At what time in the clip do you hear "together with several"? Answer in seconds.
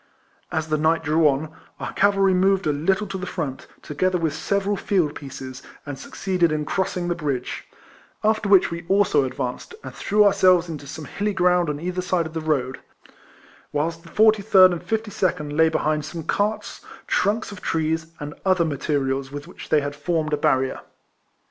3.83-4.75